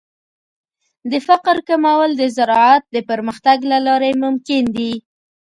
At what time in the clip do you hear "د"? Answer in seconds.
1.11-1.13, 2.17-2.23, 2.95-2.97